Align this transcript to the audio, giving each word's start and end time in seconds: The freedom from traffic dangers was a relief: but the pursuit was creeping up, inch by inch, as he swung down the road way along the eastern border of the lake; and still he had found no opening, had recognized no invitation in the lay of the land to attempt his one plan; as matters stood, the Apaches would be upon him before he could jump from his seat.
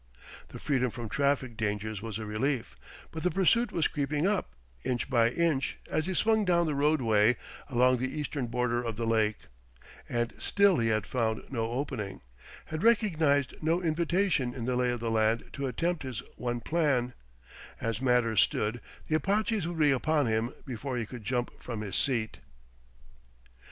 The 0.47 0.57
freedom 0.57 0.89
from 0.89 1.09
traffic 1.09 1.55
dangers 1.55 2.01
was 2.01 2.17
a 2.17 2.25
relief: 2.25 2.75
but 3.11 3.21
the 3.21 3.29
pursuit 3.29 3.71
was 3.71 3.87
creeping 3.87 4.25
up, 4.25 4.55
inch 4.83 5.07
by 5.11 5.29
inch, 5.29 5.77
as 5.87 6.07
he 6.07 6.15
swung 6.15 6.43
down 6.43 6.65
the 6.65 6.73
road 6.73 7.01
way 7.01 7.35
along 7.67 7.97
the 7.97 8.11
eastern 8.11 8.47
border 8.47 8.81
of 8.81 8.95
the 8.95 9.05
lake; 9.05 9.37
and 10.09 10.33
still 10.41 10.79
he 10.79 10.87
had 10.87 11.05
found 11.05 11.43
no 11.51 11.69
opening, 11.73 12.21
had 12.65 12.81
recognized 12.81 13.61
no 13.61 13.79
invitation 13.79 14.55
in 14.55 14.65
the 14.65 14.75
lay 14.75 14.89
of 14.89 15.01
the 15.01 15.11
land 15.11 15.47
to 15.53 15.67
attempt 15.67 16.01
his 16.01 16.23
one 16.35 16.61
plan; 16.61 17.13
as 17.79 18.01
matters 18.01 18.41
stood, 18.41 18.81
the 19.07 19.13
Apaches 19.13 19.67
would 19.67 19.77
be 19.77 19.91
upon 19.91 20.25
him 20.25 20.51
before 20.65 20.97
he 20.97 21.05
could 21.05 21.23
jump 21.23 21.61
from 21.61 21.81
his 21.81 21.95
seat. 21.95 22.39